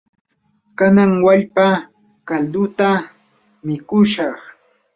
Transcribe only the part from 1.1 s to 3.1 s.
wallpa kalduta